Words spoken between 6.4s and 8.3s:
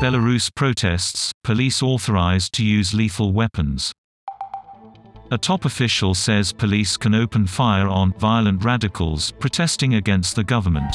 police can open fire on